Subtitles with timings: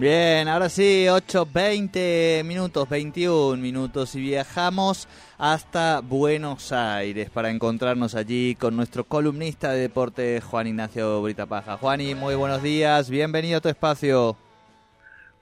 [0.00, 5.06] Bien, ahora sí, 8, 20 minutos, 21 minutos y viajamos
[5.36, 11.76] hasta Buenos Aires para encontrarnos allí con nuestro columnista de deporte Juan Ignacio Britapaja.
[11.76, 14.38] Juani, muy buenos días, bienvenido a tu espacio.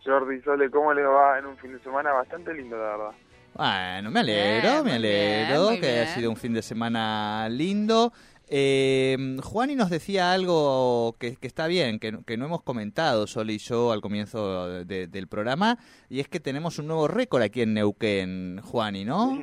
[0.05, 3.11] Jordi Sole, ¿cómo le va en un fin de semana bastante lindo, la verdad?
[3.55, 6.15] Bueno, me alegro, Bien, me alegro bien, que haya bien.
[6.15, 8.13] sido un fin de semana lindo.
[8.51, 13.59] Eh, Juani nos decía algo que, está bien, que, que no hemos comentado Sol y
[13.59, 17.75] yo al comienzo de- del programa, y es que tenemos un nuevo récord aquí en
[17.75, 19.37] Neuquén, Juani, ¿no?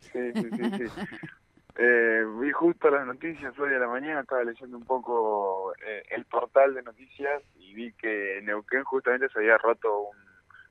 [0.00, 0.84] Sí, sí, sí, sí.
[1.82, 6.26] Eh, vi justo las noticias hoy a la mañana, estaba leyendo un poco eh, el
[6.26, 10.16] portal de noticias y vi que Neuquén justamente se había roto un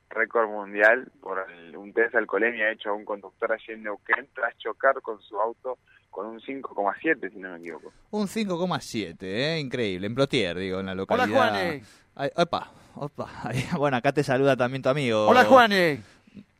[0.10, 4.27] récord mundial por el- un test de alcoholemia hecho a un conductor allí en Neuquén
[4.36, 7.91] tras chocar con su auto con un 5,7 si no me equivoco.
[8.12, 9.59] Un 5,7, ¿eh?
[9.59, 11.27] Increíble, en Plotier, digo, en la localidad.
[11.29, 11.84] Hola, Juane.
[12.15, 13.29] Ay, opa, opa.
[13.77, 15.27] Bueno, acá te saluda también tu amigo.
[15.27, 16.02] Hola, Juane.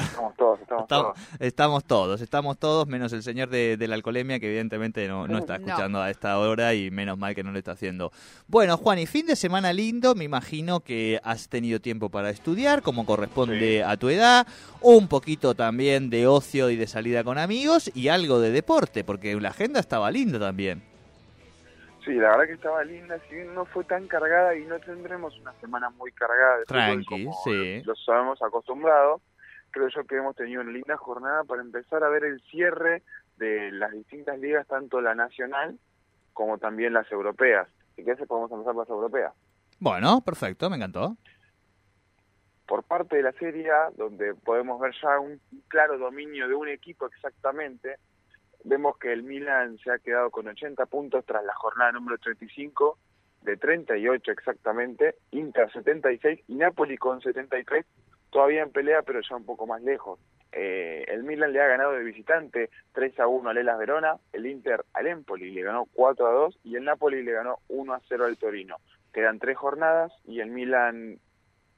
[0.04, 1.38] Estamos todos, estamos Estamos, todos.
[1.40, 5.38] estamos todos, estamos todos, menos el señor de, de la alcoholemia que evidentemente no, no
[5.38, 5.66] está No.
[5.68, 8.12] escuchando a esta hora y menos mal que no lo está haciendo.
[8.48, 12.82] Bueno, Juan, y fin de semana lindo, me imagino que has tenido tiempo para estudiar,
[12.82, 13.82] como corresponde Sí.
[13.82, 14.48] a tu edad,
[14.82, 19.36] un poquito también de ocio y de salida con amigos y algo de deporte, porque
[19.40, 20.82] la agenda estaba linda también.
[22.06, 25.38] Sí, la verdad que estaba linda, si bien no fue tan cargada y no tendremos
[25.40, 27.82] una semana muy cargada de fútbol Tranqui, como sí.
[27.84, 29.22] lo sabemos acostumbrados,
[29.72, 33.04] creo yo que hemos tenido una linda jornada para empezar a ver el cierre
[33.38, 35.80] de las distintas ligas, tanto la nacional
[36.34, 37.68] como también las europeas.
[37.96, 39.34] Si querés podemos empezar por las europeas.
[39.80, 41.16] Bueno, perfecto, me encantó.
[42.68, 46.68] Por parte de la Serie A, donde podemos ver ya un claro dominio de un
[46.68, 47.98] equipo exactamente,
[48.64, 52.98] vemos que el Milan se ha quedado con 80 puntos tras la jornada número 35,
[53.42, 57.86] de 38 exactamente, Inter 76 y Napoli con 73,
[58.30, 60.20] todavía en pelea pero ya un poco más lejos.
[60.52, 64.48] Eh, el Milan le ha ganado de visitante 3 a 1 al Elas Verona, el
[64.48, 68.02] Inter al Empoli le ganó 4 a 2 y el Napoli le ganó 1 a
[68.08, 68.78] 0 al Torino.
[69.14, 71.20] Quedan tres jornadas y el Milan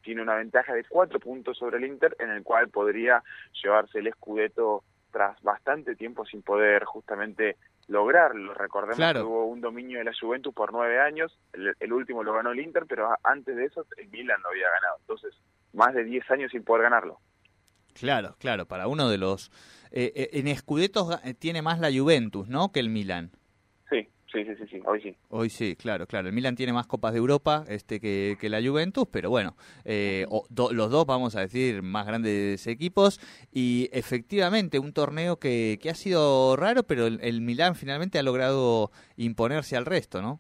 [0.03, 3.23] tiene una ventaja de cuatro puntos sobre el Inter, en el cual podría
[3.61, 7.57] llevarse el Scudetto tras bastante tiempo sin poder justamente
[7.87, 8.53] lograrlo.
[8.53, 9.19] Recordemos Claro.
[9.19, 12.51] que hubo un dominio de la Juventus por nueve años, el, el último lo ganó
[12.51, 14.97] el Inter, pero antes de eso el Milan lo había ganado.
[15.01, 15.33] Entonces,
[15.73, 17.19] más de diez años sin poder ganarlo.
[17.93, 19.51] Claro, claro, para uno de los...
[19.91, 22.71] eh, eh, en Scudettos ga- tiene más la Juventus, ¿no?
[22.71, 23.31] Que el Milan.
[23.89, 25.17] Sí, sí, sí, sí, sí, hoy sí.
[25.27, 26.29] Hoy sí, claro, claro.
[26.29, 30.25] El Milan tiene más copas de Europa este que, que la Juventus, pero bueno, eh,
[30.29, 33.19] o- do- los dos, vamos a decir, más grandes equipos.
[33.51, 38.23] Y efectivamente, un torneo que, que ha sido raro, pero el, el Milan finalmente ha
[38.23, 40.39] logrado imponerse al resto, ¿no?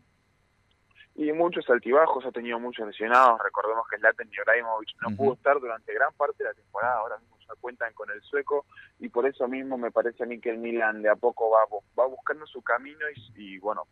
[1.15, 3.39] Y muchos altibajos, ha tenido muchos lesionados.
[3.43, 7.37] Recordemos que Zlatan Ibrahimovic no pudo estar durante gran parte de la temporada, ahora mismo
[7.39, 8.65] ya cuentan con el sueco
[8.99, 11.61] y por eso mismo me parece a mí que el Milan de a poco va,
[11.99, 12.99] va buscando su camino
[13.35, 13.83] y, y, bueno,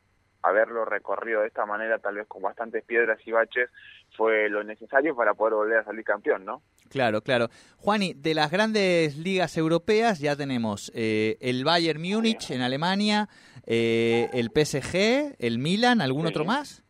[0.41, 3.69] haberlo recorrido de esta manera, tal vez con bastantes piedras y baches,
[4.15, 6.61] fue lo necesario para poder volver a salir campeón, ¿no?
[6.89, 7.49] Claro, claro.
[7.77, 13.27] Juani, de las grandes ligas europeas ya tenemos eh, el Bayern Múnich en Alemania,
[13.65, 16.29] eh, el PSG, el Milan, ¿algún Sí.
[16.29, 16.83] otro más?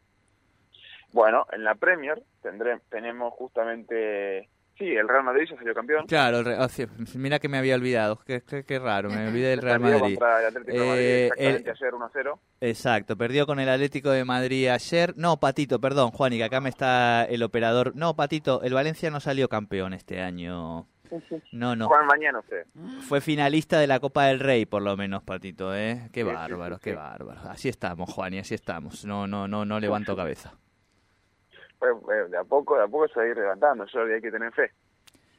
[1.11, 4.49] Bueno, en la Premier tendré, tenemos justamente...
[4.77, 6.05] Sí, el Real Madrid ya salió campeón.
[6.07, 9.27] Claro, el Re- oh, sí, mira que me había olvidado, qué, qué- qué raro, me
[9.27, 10.15] olvidé del Real Perdió Madrid.
[10.17, 12.39] contra el Atlético de Madrid Eh, exactamente el- ayer 1-0.
[12.61, 15.13] Exacto, perdió con el Atlético de Madrid ayer.
[15.17, 17.91] No, Patito, perdón, Juan, y que acá me está el operador.
[17.97, 20.87] No, Patito, el Valencia no salió campeón este año.
[21.51, 21.87] No, no.
[21.89, 22.65] Juan mañana usted.
[23.01, 26.07] Fue finalista de la Copa del Rey, por lo menos, Patito, ¿eh?
[26.13, 26.95] Qué Sí, sí, bárbaro, sí, qué sí.
[26.95, 27.41] bárbaro.
[27.49, 29.03] Así estamos, Juan, y así estamos.
[29.03, 30.53] No, no, no, no levanto cabeza.
[31.79, 34.31] Pues, de a poco, de a poco se va a ir levantando, Jordi, hay que
[34.31, 34.71] tener fe.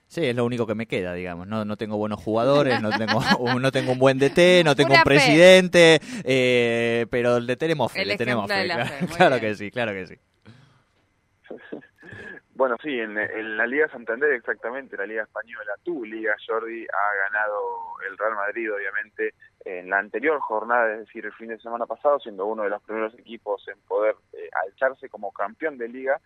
[0.08, 1.46] Sí, es lo único que me queda, digamos.
[1.46, 4.88] No, no tengo buenos jugadores, no tengo, un- no tengo un buen DT, no tengo
[4.88, 8.64] Pura un presidente, eh, pero le tenemos fe, El le tenemos fe.
[8.64, 10.14] Claro, fe, claro que sí, claro que sí.
[12.60, 17.14] Bueno, sí, en, en la Liga Santander exactamente, la Liga Española, tu Liga Jordi ha
[17.30, 17.58] ganado
[18.06, 19.32] el Real Madrid, obviamente,
[19.64, 22.82] en la anterior jornada, es decir, el fin de semana pasado, siendo uno de los
[22.82, 26.20] primeros equipos en poder eh, alzarse como campeón de Liga,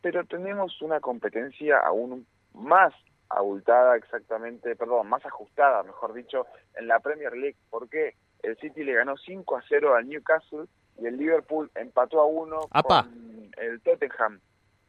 [0.00, 2.94] pero tenemos una competencia aún más
[3.28, 6.46] abultada exactamente, perdón, más ajustada, mejor dicho,
[6.76, 7.56] en la Premier League.
[7.68, 8.14] ¿Por qué?
[8.44, 10.66] El City le ganó 5 a 0 al Newcastle
[11.00, 13.02] y el Liverpool empató a 1 Apa.
[13.02, 14.38] con el Tottenham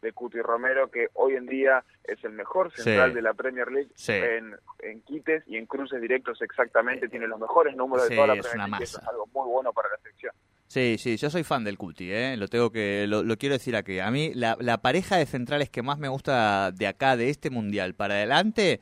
[0.02, 3.16] de Cuti Romero, que hoy en día es el mejor central Sí.
[3.16, 4.14] de la Premier League Sí.
[4.14, 8.28] en, en quites y en cruces directos exactamente, tiene los mejores números sí, de toda
[8.28, 10.34] la es Premier una League, eso es algo muy bueno para la selección.
[10.68, 12.38] Sí, sí, yo soy fan del Cuti, ¿eh?
[12.38, 14.00] lo tengo que, lo, quiero decir aquí.
[14.00, 17.50] A mí la, la pareja de centrales que más me gusta de acá, de este
[17.50, 18.80] mundial para adelante,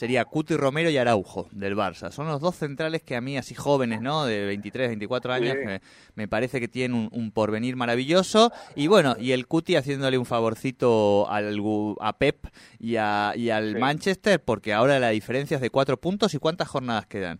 [0.00, 2.10] sería Cuti Romero y Araujo del Barça.
[2.10, 4.24] Son los dos centrales que a mí, así jóvenes, ¿no?
[4.24, 5.56] De 23, 24 años,
[6.14, 8.50] me, parece que tienen un, porvenir maravilloso.
[8.74, 11.60] Y bueno, y el Cuti haciéndole un favorcito al,
[12.00, 12.46] a Pep
[12.78, 16.32] y, a, y al Manchester, porque ahora la diferencia es de cuatro puntos.
[16.32, 17.38] ¿Y cuántas jornadas quedan?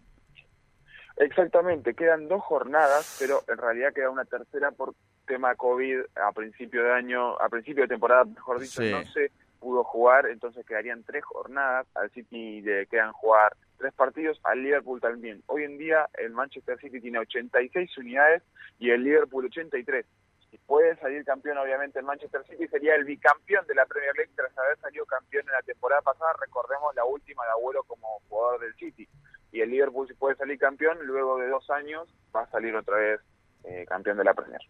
[1.17, 4.95] Exactamente, quedan dos jornadas, pero en realidad queda una tercera por
[5.27, 5.99] tema COVID
[6.29, 9.31] a principio de año, a principio de temporada, mejor dicho, no se
[9.61, 15.01] pudo jugar, entonces quedarían tres jornadas, al City le quedan jugar tres partidos, al Liverpool
[15.01, 15.43] también.
[15.47, 18.43] Hoy en día el Manchester City tiene 86 unidades
[18.79, 20.05] y el Liverpool 83.
[20.51, 24.33] Si puede salir campeón, obviamente, el Manchester City sería el bicampeón de la Premier League
[24.35, 26.33] tras haber salido campeón en la temporada pasada.
[26.41, 29.09] Recordemos la última de Abuelo como jugador del City
[29.53, 32.97] y el Liverpool si puede salir campeón, luego de dos años va a salir otra
[32.97, 33.21] vez
[33.65, 34.61] eh, campeón de la Premier.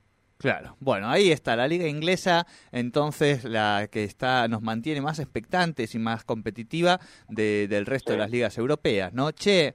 [0.40, 5.94] Claro, bueno, ahí está la liga inglesa, entonces la que está nos mantiene más expectantes
[5.94, 6.98] y más competitiva
[7.28, 9.32] del resto de las ligas europeas, ¿no?
[9.32, 9.74] Che,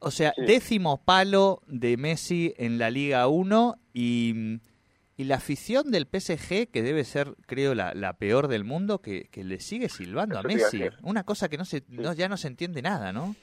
[0.00, 4.58] o sea, décimo palo de Messi en la Liga 1 y
[5.18, 9.24] y la afición del PSG, que debe ser, creo, la, la peor del mundo, que,
[9.32, 10.88] que, le sigue silbando a Messi.
[11.02, 13.34] Una cosa que no se, no, ya no se entiende nada, ¿no?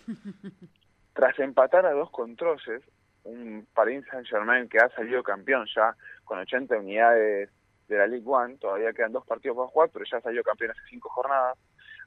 [1.14, 2.82] Tras empatar a dos controles,
[3.26, 5.94] un Paris Saint-Germain que ha salido campeón ya
[6.26, 7.50] con 80 unidades
[7.88, 10.82] de la Ligue 1, todavía quedan dos partidos para jugar, pero ya salió campeón hace
[10.90, 11.58] cinco jornadas,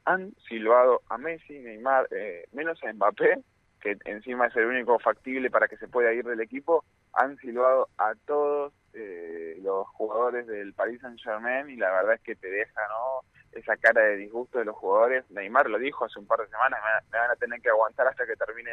[0.04, 3.42] han silbado a Messi, Neymar, eh, menos a Mbappé,
[3.80, 7.88] que encima es el único factible para que se pueda ir del equipo, han silbado
[7.96, 12.50] a todos eh, los jugadores del Paris Saint Germain y la verdad es que te
[12.50, 16.40] deja no esa cara de disgusto de los jugadores Neymar lo dijo hace un par
[16.40, 16.80] de semanas
[17.10, 18.70] me, van a tener que aguantar hasta que termine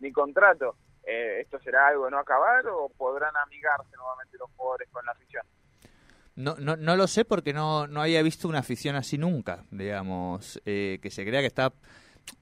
[0.00, 5.04] mi contrato eh, esto será algo no acabar o podrán amigarse nuevamente los jugadores con
[5.06, 5.44] la afición
[6.34, 10.60] no, no, no lo sé porque no, no había visto una afición así nunca, digamos,
[10.66, 11.72] eh, que se crea que está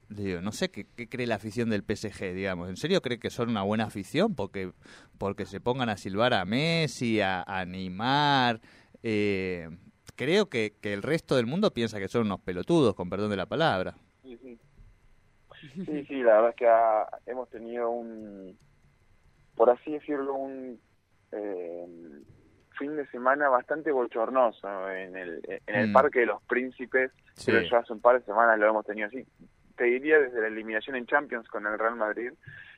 [0.09, 2.69] Digo, no sé ¿qué, cree la afición del PSG, digamos.
[2.69, 4.35] ¿En serio cree que son una buena afición?
[4.35, 4.71] Porque,
[5.17, 8.61] porque se pongan a silbar a Messi, a, Neymar.
[9.01, 9.69] Eh,
[10.15, 13.37] creo que, que, el resto del mundo piensa que son unos pelotudos, con perdón de
[13.37, 13.95] la palabra.
[14.23, 18.57] Sí, sí, la verdad es que hemos tenido un,
[19.55, 20.79] por así decirlo, un
[21.31, 21.85] eh,
[22.77, 25.93] fin de semana bastante bochornoso en el, en el mm.
[25.93, 27.11] Parque de los Príncipes.
[27.45, 29.25] Pero ya hace un par de semanas lo hemos tenido así
[29.75, 32.31] te diría desde la eliminación en Champions con el Real Madrid,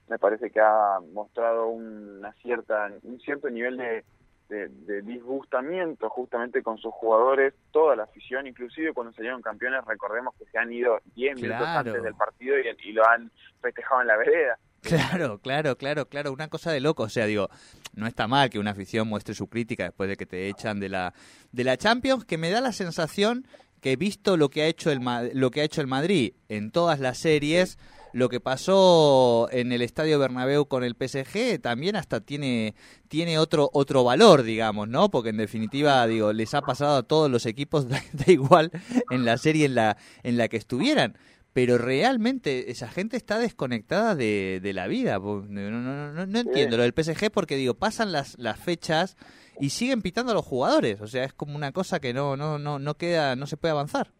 [0.09, 4.03] me parece que ha mostrado una cierta, un cierto nivel de,
[4.49, 10.45] de, disgustamiento justamente con sus jugadores, toda la afición, inclusive cuando salieron campeones, recordemos que
[10.45, 14.57] se han ido 10 minutos antes del partido y, lo han festejado en la vereda.
[14.81, 17.49] Claro, claro, claro, claro, una cosa de loco, o sea, digo,
[17.93, 20.89] no está mal que una afición muestre su crítica después de que te echan de
[20.89, 21.13] la
[21.51, 23.45] de la Champions, que me da la sensación
[23.81, 25.01] que visto lo que ha hecho el
[25.33, 27.77] lo que ha hecho el Madrid en todas las series,
[28.17, 32.73] lo que pasó en el Estadio Bernabéu con el PSG también hasta tiene
[33.07, 35.11] tiene otro otro valor, digamos, ¿no?
[35.11, 38.71] Porque en definitiva, digo, les ha pasado a todos los equipos da, igual
[39.11, 41.17] en la serie en la en la que estuvieran
[41.53, 45.17] pero realmente esa gente está desconectada de, de la vida.
[45.17, 49.17] No, no, no, no entiendo lo del PSG porque digo, pasan las, las fechas
[49.59, 51.01] y siguen pitando a los jugadores.
[51.01, 53.71] O sea, es como una cosa que no, no, no, no queda, no se puede
[53.71, 54.13] avanzar.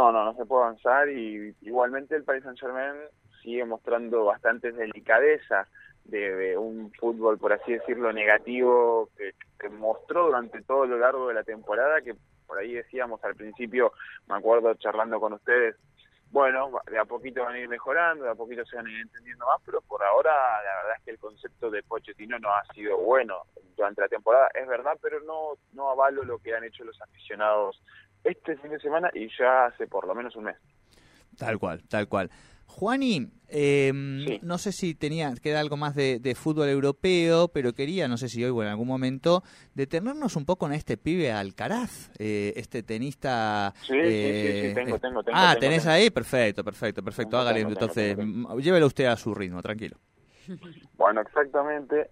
[0.00, 2.94] No, no, no se puede avanzar y igualmente el Paris Saint Germain
[3.42, 5.68] sigue mostrando bastante delicadeza
[6.04, 11.34] de, un fútbol, por así decirlo, negativo que, que, mostró durante todo lo largo de
[11.34, 12.14] la temporada, que
[12.46, 13.92] por ahí decíamos al principio,
[14.26, 15.76] me acuerdo charlando con ustedes,
[16.30, 19.00] bueno, de a poquito van a ir mejorando, de a poquito se van a ir
[19.00, 20.32] entendiendo más, pero por ahora
[20.64, 23.42] la verdad es que el concepto de Pochettino no ha sido bueno
[23.76, 27.82] durante la temporada, es verdad, pero no, no avalo lo que han hecho los aficionados
[28.24, 30.56] este fin de semana y ya hace por lo menos un mes.
[31.36, 32.30] Tal cual, tal cual.
[32.70, 33.92] Juani, eh,
[34.42, 38.44] no sé si tenía, queda algo más de, fútbol europeo, pero quería, no sé si
[38.44, 39.42] hoy o en algún momento,
[39.74, 43.74] detenernos un poco en este pibe Alcaraz, eh, este tenista.
[43.82, 45.36] Sí, sí, sí, eh, tengo, tengo, tengo.
[45.38, 46.10] Ah, ¿tenés ahí?
[46.10, 47.38] Perfecto, perfecto, perfecto.
[47.38, 48.16] Hágale, entonces,
[48.58, 49.96] llévelo usted a su ritmo, tranquilo.
[50.94, 52.10] Bueno, exactamente.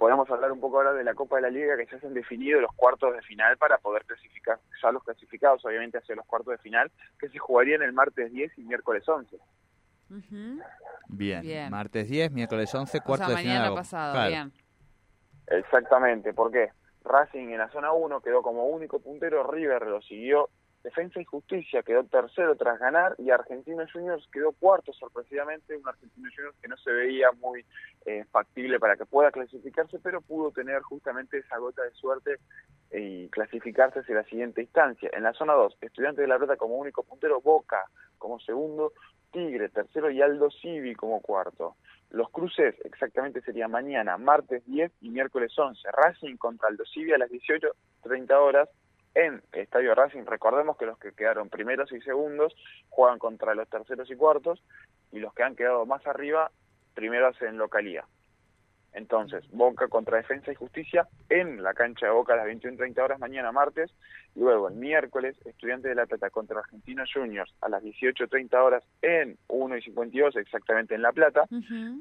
[0.00, 2.14] Podemos hablar un poco ahora de la Copa de la Liga, que ya se han
[2.14, 6.52] definido los cuartos de final para poder clasificar, ya los clasificados, obviamente, hacia los cuartos
[6.52, 9.36] de final, que se jugarían el martes 10 y miércoles 11.
[11.08, 11.70] bien.
[11.70, 13.74] martes 10, miércoles 11, cuarto de final.
[13.74, 14.50] pasado, bien.
[15.48, 16.70] Exactamente, ¿por qué?
[17.04, 20.48] Racing en la zona 1 quedó como único puntero, River lo siguió
[20.82, 26.32] Defensa y Justicia quedó tercero tras ganar y Argentinos Juniors quedó cuarto sorpresivamente, un Argentinos
[26.34, 27.64] Juniors que no se veía muy
[28.06, 32.38] eh, factible para que pueda clasificarse, pero pudo tener justamente esa gota de suerte
[32.92, 35.10] y clasificarse hacia la siguiente instancia.
[35.12, 37.84] En la zona 2, Estudiantes de La Plata como único puntero, Boca
[38.18, 38.92] como segundo,
[39.30, 41.76] Tigre tercero y Aldo Civi como cuarto.
[42.10, 45.88] Los cruces exactamente serían mañana, martes 10 y miércoles 11.
[45.92, 48.68] Racing contra Aldo Civi a las 18.30 horas
[49.14, 50.24] en Estadio Racing.
[50.24, 52.54] Recordemos que los que quedaron primeros y segundos
[52.88, 54.62] juegan contra los terceros y cuartos
[55.12, 56.50] y los que han quedado más arriba
[56.94, 58.04] primero hacen localía.
[58.92, 63.20] Entonces, Boca contra Defensa y Justicia en la cancha de Boca a las 21.30 horas
[63.20, 63.92] mañana martes.
[64.34, 69.38] Luego, el miércoles, Estudiantes de La Plata contra Argentinos Juniors a las 18.30 horas en
[69.48, 71.44] 1 y 52, exactamente en La Plata.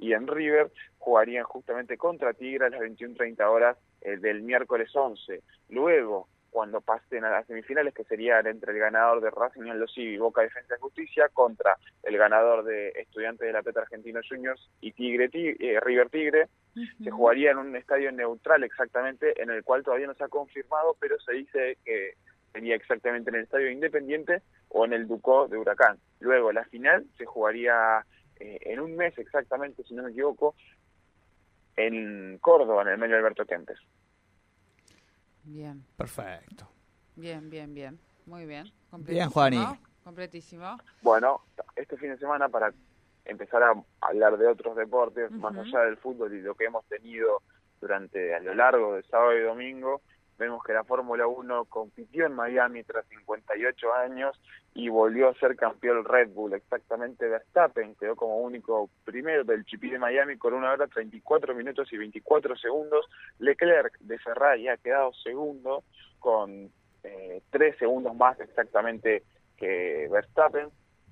[0.01, 5.43] Y en River jugarían justamente contra Tigre a las 21.30 horas eh, del miércoles 11.
[5.69, 9.97] Luego, cuando pasen a las semifinales, que serían entre el ganador de Racing y los
[9.97, 14.69] y Boca Defensa y Justicia, contra el ganador de Estudiantes de la Plata Argentinos Juniors
[14.81, 16.47] y Tigre, eh, River Tigre,
[17.03, 20.95] se jugaría en un estadio neutral exactamente, en el cual todavía no se ha confirmado,
[20.99, 22.13] pero se dice que
[22.53, 25.97] sería exactamente en el estadio Independiente o en el Ducó de Huracán.
[26.19, 28.05] Luego, la final se jugaría
[28.39, 30.55] eh, en un mes exactamente, si no me equivoco,
[31.75, 33.79] en Córdoba, en el medio Alberto Kempes.
[35.49, 35.83] Bien.
[35.97, 36.67] Perfecto.
[37.15, 37.99] Bien, bien, bien.
[38.25, 38.71] Muy bien.
[38.99, 39.59] Bien, Juani.
[40.03, 40.77] Completísimo.
[41.01, 41.41] Bueno,
[41.75, 42.71] este fin de semana para
[43.25, 47.41] empezar a hablar de otros deportes, más allá del fútbol y lo que hemos tenido
[47.81, 50.01] durante a lo largo de sábado y domingo,
[50.39, 54.39] Vemos que la Fórmula 1 compitió en Miami tras 58 años
[54.73, 56.53] y volvió a ser campeón Red Bull.
[56.53, 61.91] Exactamente Verstappen quedó como único primero del GP de Miami con una hora 34 minutos
[61.91, 63.05] y 24 segundos.
[63.39, 65.83] Leclerc de Ferrari ha quedado segundo
[66.19, 66.71] con
[67.03, 69.23] eh, tres segundos más exactamente
[69.57, 70.69] que Verstappen.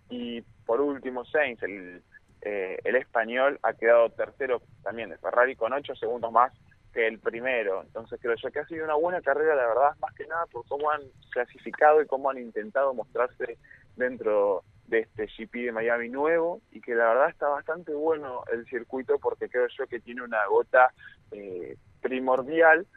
[0.10, 2.02] Y por último Sainz, el,
[2.44, 6.54] eh, el español, ha quedado tercero también de Ferrari con ocho segundos más
[6.94, 7.84] el primero.
[7.84, 10.66] Entonces creo yo que ha sido una buena carrera, la verdad, más que nada por
[10.68, 11.02] cómo han
[11.32, 13.58] clasificado y cómo han intentado mostrarse
[13.96, 18.66] dentro de este GP de Miami nuevo y que la verdad está bastante bueno el
[18.68, 20.94] circuito porque creo yo que tiene una gota
[21.32, 22.88] eh, primordial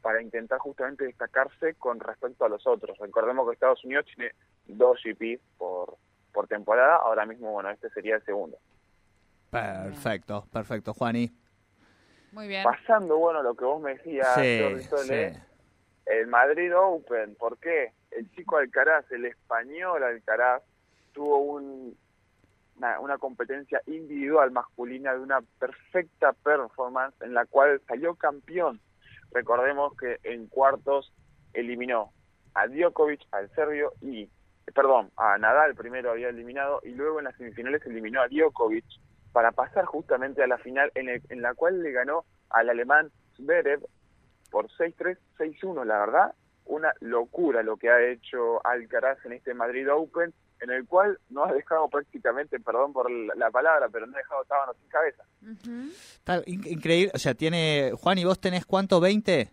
[0.00, 2.96] para intentar justamente destacarse con respecto a los otros.
[2.98, 4.32] Recordemos que Estados Unidos tiene
[4.66, 5.96] dos GP por,
[6.32, 8.58] por temporada, ahora mismo, bueno, este sería el segundo.
[9.50, 11.32] Perfecto, perfecto, Juani.
[12.34, 12.64] Muy bien.
[12.64, 17.92] Pasando, bueno, lo que vos me decías, el Madrid Open, ¿por qué?
[18.10, 20.62] El chico Alcaraz, el español Alcaraz,
[21.12, 21.96] tuvo un,
[22.76, 28.80] una, una, competencia individual masculina de una perfecta performance en la cual salió campeón.
[29.30, 31.12] Recordemos que en cuartos
[31.52, 32.12] eliminó
[32.54, 34.28] a Djokovic, al serbio y,
[34.74, 38.84] perdón, a Nadal primero había eliminado y luego en las semifinales eliminó a Djokovic
[39.34, 43.84] para pasar justamente a la final en, en la cual le ganó al alemán Zverev
[44.48, 46.34] por 6-3, 6-1, la verdad,
[46.66, 51.44] una locura lo que ha hecho Alcaraz en este Madrid Open, en el cual no
[51.44, 56.44] ha dejado prácticamente, perdón por la palabra, pero no ha dejado tábanos sin cabeza.
[56.46, 59.50] increíble, o sea, tiene, Juan, ¿y vos tenés cuánto, 20?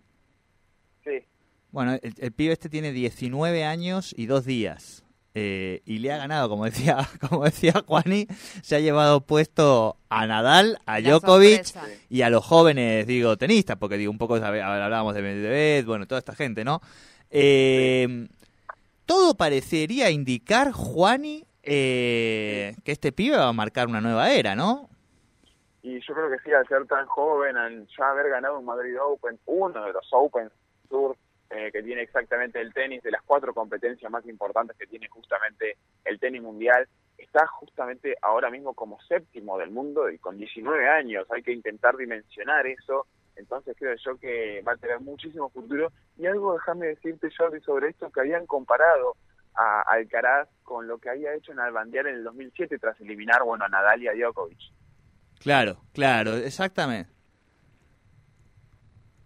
[1.03, 1.25] Sí.
[1.71, 5.03] Bueno, el, el pibe este tiene 19 años y dos días.
[5.33, 6.97] Eh, y le ha ganado, como decía,
[7.29, 8.27] como decía Juani,
[8.61, 11.73] se ha llevado puesto a Nadal, a Djokovic
[12.09, 16.19] y a los jóvenes, digo, tenistas, porque digo, un poco hablábamos de Medvedev, bueno, toda
[16.19, 16.81] esta gente, ¿no?
[17.29, 18.27] Eh,
[19.05, 24.89] todo parecería indicar, Juani, eh, que este pibe va a marcar una nueva era, ¿no?
[25.83, 28.95] Y yo creo que sí, al ser tan joven, al ya haber ganado un Madrid
[29.01, 30.49] Open, uno de los Open
[30.89, 31.15] Tour
[31.53, 35.77] eh, que tiene exactamente el tenis, de las cuatro competencias más importantes que tiene justamente
[36.05, 41.27] el tenis mundial, está justamente ahora mismo como séptimo del mundo y con 19 años.
[41.29, 43.05] Hay que intentar dimensionar eso.
[43.35, 45.91] Entonces creo yo que va a tener muchísimo futuro.
[46.17, 49.17] Y algo, déjame decirte, Jordi, sobre esto, que habían comparado
[49.53, 53.65] a Alcaraz con lo que había hecho en Albandiar en el 2007 tras eliminar, bueno,
[53.65, 54.59] a Nadal y a Djokovic.
[55.41, 57.20] Claro, claro, exactamente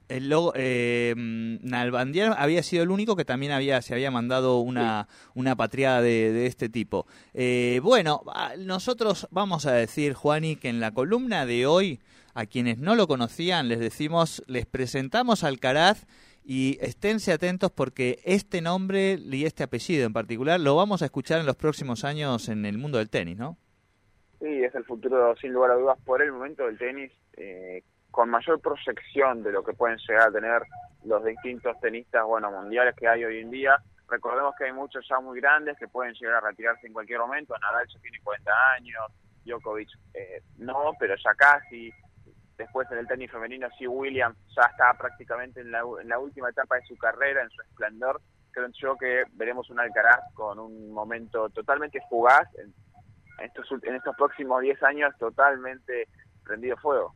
[0.09, 5.07] el logo, eh, Nalbandier había sido el único que también había se había mandado una,
[5.33, 7.07] una patriada de, este tipo.
[7.33, 8.21] Eh, bueno,
[8.59, 11.99] nosotros vamos a decir, Juani, que en la columna de hoy,
[12.33, 16.05] a quienes no lo conocían, les decimos, les presentamos al Alcaraz
[16.43, 21.39] y esténse atentos porque este nombre y este apellido en particular lo vamos a escuchar
[21.39, 23.57] en los próximos años en el mundo del tenis, ¿no?
[24.39, 27.11] Sí, es el futuro, sin lugar a dudas, por el momento del tenis.
[27.37, 27.83] Eh,
[28.15, 30.63] con mayor proyección de lo que pueden llegar a tener
[31.03, 33.77] los distintos tenistas bueno mundiales que hay hoy en día.
[34.07, 37.53] Recordemos que hay muchos ya muy grandes que pueden llegar a retirarse en cualquier momento,
[37.59, 39.03] Nadal ya tiene 40 años,
[39.43, 41.91] Djokovic eh, no, pero ya casi,
[42.57, 46.49] después en el tenis femenino sí Williams ya está prácticamente en la, en la última
[46.49, 50.89] etapa de su carrera, en su esplendor, creo yo que veremos un Alcaraz con un
[50.93, 52.73] momento totalmente fugaz en,
[53.43, 56.07] estos, en estos próximos 10 años totalmente
[56.45, 57.13] prendido fuego.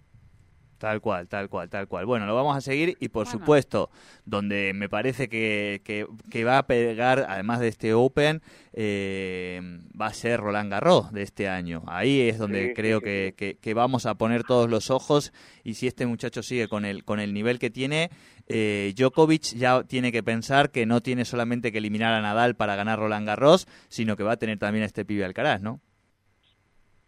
[0.80, 2.06] Tal cual, tal cual, tal cual.
[2.06, 3.90] Bueno, lo vamos a seguir y por supuesto,
[4.24, 9.60] donde me parece que, que, va a pegar, además de este Open, eh,
[10.00, 11.84] va a ser Roland Garros de este año.
[11.86, 15.34] Ahí es donde creo que, que, vamos a poner todos los ojos
[15.66, 18.10] y si este muchacho sigue con el, con el nivel que tiene,
[18.48, 22.78] eh, Djokovic ya tiene que pensar que no tiene solamente que eliminar a Nadal para
[22.78, 25.82] ganar Roland Garros, sino que va a tener también a este pibe Alcaraz, ¿no?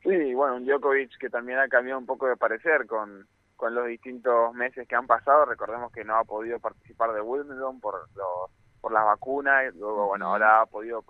[0.04, 3.28] Sí, bueno, un Djokovic que también ha cambiado un poco de parecer con
[3.62, 5.46] con los distintos meses que han pasado.
[5.46, 8.08] Recordemos que no ha podido participar de Wimbledon por,
[8.82, 11.03] por las vacunas, luego, bueno, ahora ha podido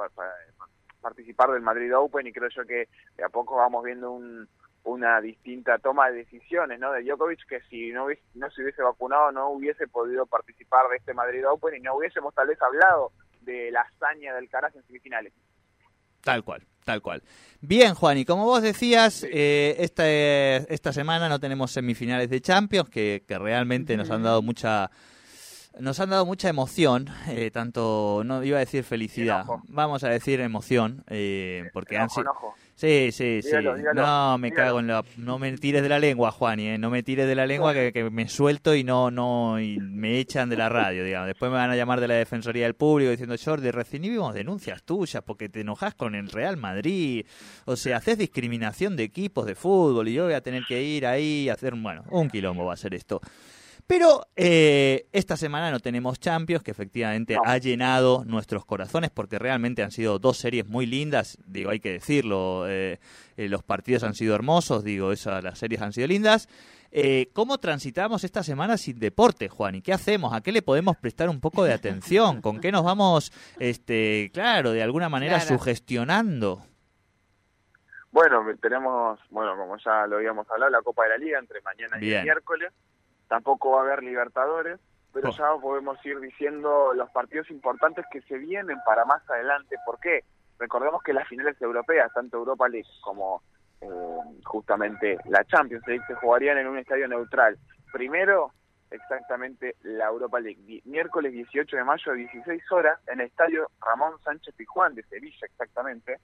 [1.02, 4.50] participar del Madrid Open y creo yo que de a poco vamos viendo un,
[4.84, 6.92] una distinta toma de decisiones ¿no?
[6.92, 11.14] de Djokovic que si no, no se hubiese vacunado no hubiese podido participar de este
[11.14, 15.34] Madrid Open y no hubiésemos tal vez hablado de la hazaña del Caraz en semifinales.
[16.24, 17.24] Tal cual, tal cual.
[17.62, 22.90] Bien, Juan, y como vos decías, eh, esta, esta semana no tenemos semifinales de Champions,
[22.90, 24.90] que, que realmente nos han dado mucha
[25.80, 30.40] nos han dado mucha emoción, eh, tanto, no iba a decir felicidad, vamos a decir
[30.42, 32.34] emoción, eh, porque han sido...
[32.82, 33.52] Sí, sí, sí.
[33.94, 35.06] no, me cago en la...
[35.16, 38.10] No me tires de la lengua, Juan, eh, no me tires de la lengua que,
[38.12, 41.28] me suelto y no no y me echan de la radio, digamos.
[41.28, 45.22] Después me van a llamar de la Defensoría del Público diciendo, Jordi, recibimos denuncias tuyas
[45.22, 47.24] porque te enojas con el Real Madrid,
[47.66, 51.06] o sea, haces discriminación de equipos de fútbol y yo voy a tener que ir
[51.06, 53.22] ahí y hacer, bueno, un quilombo va a ser esto.
[53.92, 59.84] Pero eh, esta semana no tenemos Champions, que efectivamente ha llenado nuestros corazones, porque realmente
[59.84, 63.02] han sido dos series muy lindas, digo, hay que decirlo, eh,
[63.36, 66.48] eh, los partidos han sido hermosos, digo, esas, las series han sido lindas.
[67.34, 69.76] ¿Cómo transitamos esta semana sin deporte, Juan?
[69.76, 70.34] ¿Y qué hacemos?
[70.34, 72.42] ¿A qué le podemos prestar un poco de atención?
[72.42, 76.62] ¿Con qué nos vamos, este, claro, de alguna manera sugestionando?
[78.12, 81.98] Bueno, tenemos, bueno, como ya lo habíamos hablado, la Copa de la Liga entre mañana
[82.02, 82.72] y el miércoles
[83.32, 84.78] tampoco va a haber Libertadores,
[85.14, 85.32] pero oh.
[85.32, 89.78] ya podemos ir diciendo los partidos importantes que se vienen para más adelante.
[89.86, 90.26] ¿Por qué?
[90.60, 93.42] Recordemos que las finales europeas, tanto Europa League como
[93.80, 93.88] eh,
[94.44, 97.58] justamente la Champions League, se jugarían en un estadio neutral.
[97.94, 98.52] Primero,
[98.90, 104.20] exactamente la Europa League, miércoles 18 de mayo a 16 horas en el estadio Ramón
[104.26, 106.18] Sánchez Pijuán de Sevilla, exactamente.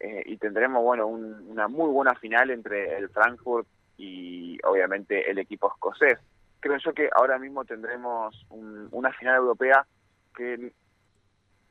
[0.00, 5.70] Eh, y tendremos, bueno, una muy buena final entre el Frankfurt y obviamente el equipo
[5.70, 6.18] escocés
[6.60, 9.86] creo yo que ahora mismo tendremos una final europea
[10.34, 10.72] que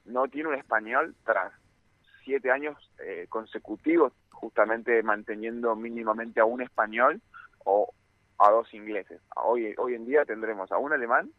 [0.05, 1.53] no tiene un español tras
[2.23, 7.21] siete años eh, consecutivos justamente manteniendo mínimamente a un español
[7.65, 7.93] o
[8.37, 9.21] a dos ingleses.
[9.35, 11.31] Hoy, hoy en día tendremos a un alemán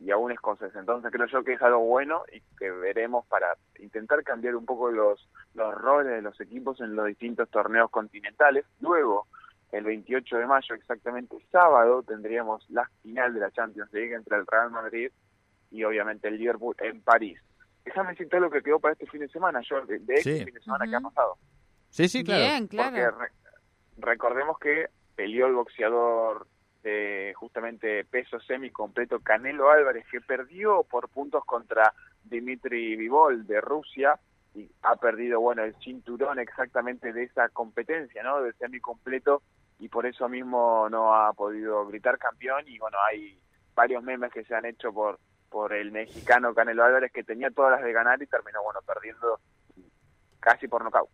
[0.00, 0.74] y a un escocés.
[0.76, 4.90] Entonces creo yo que es algo bueno y que veremos para intentar cambiar un poco
[4.90, 8.64] los, los roles de los equipos en los distintos torneos continentales.
[8.80, 9.26] Luego,
[9.72, 14.46] el 28 de mayo, exactamente sábado, tendríamos la final de la Champions League entre el
[14.46, 15.10] Real Madrid
[15.70, 17.38] y obviamente el Liverpool en París.
[17.84, 20.60] Déjame decirte lo que quedó para este fin de semana, yo, de, este fin de
[20.60, 21.36] semana que ha pasado.
[21.90, 22.42] Sí, sí, claro.
[22.42, 23.16] Bien, claro.
[23.16, 23.32] Porque
[23.98, 26.46] recordemos que peleó el boxeador
[26.82, 31.92] de justamente peso semi completo Canelo Álvarez, que perdió por puntos contra
[32.24, 34.18] Dimitri Vivol de Rusia
[34.54, 38.42] y ha perdido, bueno, el cinturón exactamente de esa competencia, ¿no?
[38.42, 39.42] Del semi completo
[39.78, 43.38] y por eso mismo no ha podido gritar campeón y bueno, hay
[43.74, 47.72] varios memes que se han hecho por por el mexicano Canelo Álvarez que tenía todas
[47.72, 49.40] las de ganar y terminó bueno perdiendo
[50.40, 51.08] casi por nocaut.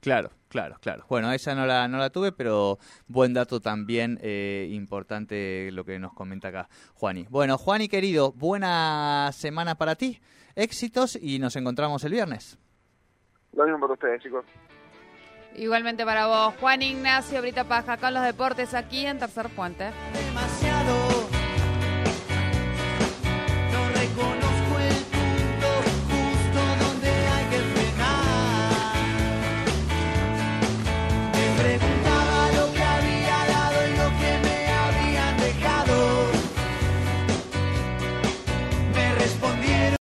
[0.00, 1.04] Claro, claro, claro.
[1.08, 5.98] Bueno, esa no la, no la tuve, pero buen dato también eh, importante lo que
[5.98, 7.26] nos comenta acá Juani.
[7.28, 10.20] Bueno, Juani querido, buena semana para ti,
[10.54, 12.58] éxitos y nos encontramos el viernes.
[13.52, 14.44] Lo mismo para ustedes, chicos.
[15.56, 19.90] Igualmente para vos, Juan Ignacio Brita Paja, con los deportes aquí en Tercer Puente.